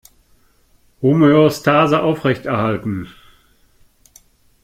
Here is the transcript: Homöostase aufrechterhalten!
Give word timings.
Homöostase 1.03 2.01
aufrechterhalten! 2.01 3.07